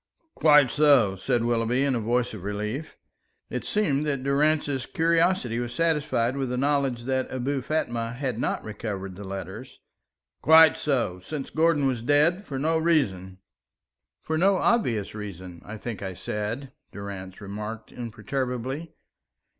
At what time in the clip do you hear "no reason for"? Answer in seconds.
12.57-14.39